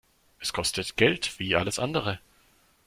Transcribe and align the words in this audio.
Es 0.39 0.51
kostet 0.51 0.97
Geld 0.97 1.37
wie 1.37 1.55
alles 1.55 1.77
andere. 1.77 2.19